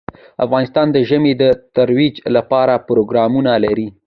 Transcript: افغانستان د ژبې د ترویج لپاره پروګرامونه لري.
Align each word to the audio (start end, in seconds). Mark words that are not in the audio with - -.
افغانستان 0.45 0.87
د 0.91 0.97
ژبې 1.09 1.31
د 1.41 1.43
ترویج 1.75 2.15
لپاره 2.35 2.73
پروګرامونه 2.87 3.51
لري. 3.65 3.87